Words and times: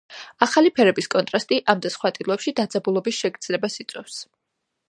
ახალი 0.45 0.71
ფერების 0.79 1.09
კონტრასტი 1.15 1.59
ამ 1.75 1.83
და 1.87 1.93
სხვა 1.97 2.13
ტილოებში 2.17 2.57
დაძაბულობის 2.61 3.23
შეგრძნებას 3.23 3.81
იწვევს. 3.85 4.19